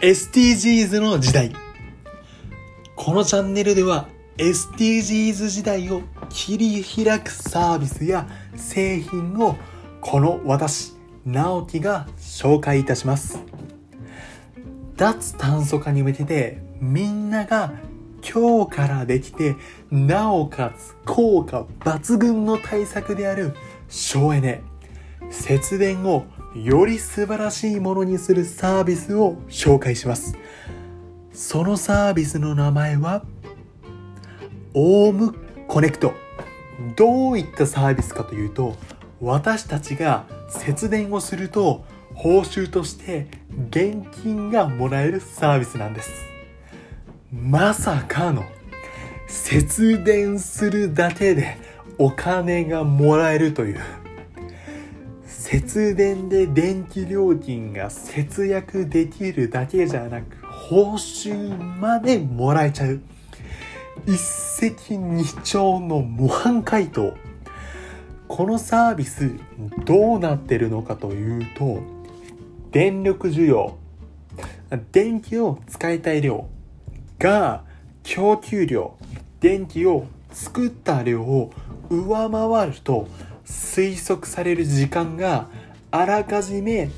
[0.00, 1.52] SDGs の時代。
[2.94, 9.56] このチャンネルでは SDGs 時代を切り開くサービスや製品を
[10.00, 10.92] この私、
[11.26, 13.40] 直樹が紹介いたします。
[14.96, 17.72] 脱炭素化に向けてみんなが
[18.22, 19.56] 今日からできて
[19.90, 23.52] なおかつ効果抜群の対策である
[23.88, 24.62] 省エネ
[25.30, 30.36] 節電をより素晴らしいものにするサービスを紹介します。
[31.32, 33.22] そのサービスの名前は
[34.74, 35.34] オーム
[35.66, 36.12] コネクト。
[36.96, 38.76] どういったサービスかというと
[39.20, 41.84] 私たちが節電をすると
[42.14, 43.26] 報酬として
[43.70, 46.10] 現金がもらえるサービスなんです。
[47.32, 48.44] まさかの
[49.26, 51.58] 節電するだけで
[51.98, 53.80] お金がもらえるという
[55.38, 63.00] 節電で電気料金が節約できるだけじゃなく報酬までもらえちゃう。
[64.04, 67.14] 一石二鳥の模範解答。
[68.26, 69.30] このサービス
[69.84, 71.82] どうなってるのかというと
[72.72, 73.78] 電力需要。
[74.90, 76.48] 電気を使いたい量
[77.20, 77.62] が
[78.02, 78.96] 供給量。
[79.38, 81.52] 電気を作った量を
[81.90, 83.06] 上回ると
[83.48, 85.48] 推測される時間が
[85.90, 86.90] あらかじめ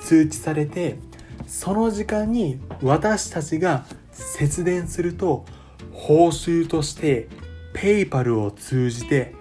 [0.00, 0.98] 通知されて
[1.46, 5.44] その時間に私たちが節電すると
[5.92, 7.28] 報酬として
[7.72, 9.34] ペイパルを通じて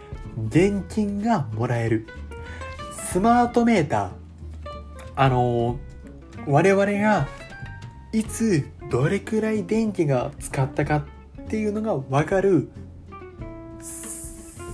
[0.47, 2.07] 現金がもらえる。
[2.91, 4.11] スマートメーター。
[5.15, 5.77] あの
[6.47, 7.27] 我々が
[8.11, 11.05] いつどれくらい電気が使ったか
[11.41, 12.69] っていうのが分かる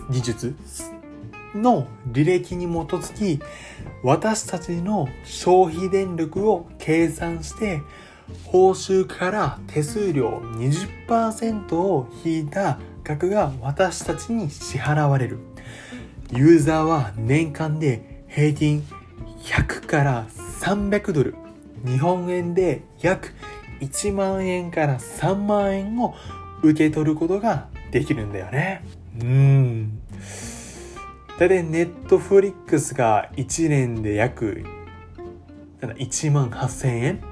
[0.09, 0.55] 技術。
[1.55, 3.41] の履歴に基づき
[4.03, 7.81] 私たちの消費電力を計算して
[8.45, 15.39] 報酬から手数料20%を引いた額が私たちに支払われる。
[16.31, 18.83] ユーザーは年間で平均
[19.43, 20.27] 100から
[20.61, 21.35] 300ドル。
[21.85, 23.33] 日本円で約
[23.81, 26.13] 1万円から3万円を
[26.61, 28.83] 受け取ることができるんだよね。
[29.19, 29.98] うん。
[31.39, 34.65] だいたいネットフリックスが1年で約
[35.81, 37.23] 1万8000円？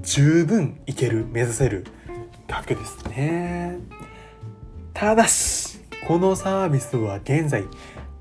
[0.00, 1.86] 十分いける目指せる
[2.46, 3.76] 額ですね。
[4.94, 7.64] ただしこのサービスは現在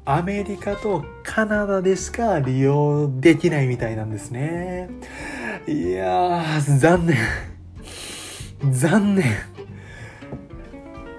[0.04, 4.90] アメリカとカナダでしか利用できないみたいなんですね。
[5.66, 7.18] いやー残念。
[8.70, 9.24] 残念。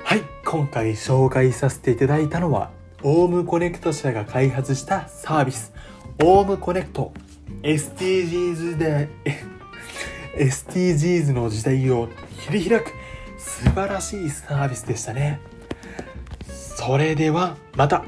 [0.05, 5.73] はい今回紹介させていただいたのはオウムコネクト社が開発したサービス。
[6.21, 7.13] オウムコネクト。
[7.63, 9.09] SDGs で
[10.37, 12.09] SDGs の時代を
[12.45, 12.91] 切り開く。
[13.39, 15.41] 素晴らしいサービスでしたね。
[16.49, 18.05] それではまた。